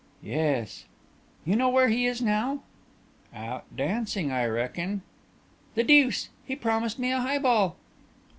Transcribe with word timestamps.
"Yes." 0.23 0.85
"You 1.45 1.55
know 1.55 1.69
where 1.69 1.87
he 1.89 2.07
is 2.07 2.23
now?" 2.23 2.63
"Out 3.35 3.65
dancin', 3.77 4.31
I 4.31 4.45
reckin." 4.47 5.03
"The 5.75 5.83
deuce. 5.83 6.29
He 6.43 6.55
promised 6.55 6.97
me 6.97 7.11
a 7.11 7.19
highball." 7.21 7.75